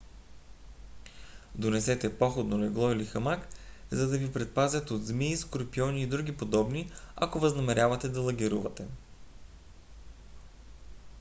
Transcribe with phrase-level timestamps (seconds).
[1.63, 3.47] донесете походно легло или хамак
[3.91, 8.85] за да ви предпазят от змии скорпиони и други подобни ако възнамерявате да лагерувате